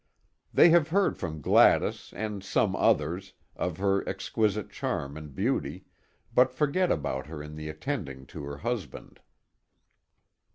They 0.51 0.69
have 0.69 0.87
heard 0.87 1.15
from 1.19 1.41
Gladys 1.41 2.11
and 2.13 2.43
some 2.43 2.75
others, 2.75 3.33
of 3.55 3.77
her 3.77 4.01
exquisite 4.09 4.71
charm 4.71 5.15
and 5.15 5.35
beauty, 5.35 5.85
but 6.33 6.51
forget 6.51 6.91
about 6.91 7.27
her 7.27 7.43
in 7.43 7.55
the 7.55 7.69
attending 7.69 8.25
to 8.33 8.43
her 8.45 8.57
husband. 8.57 9.19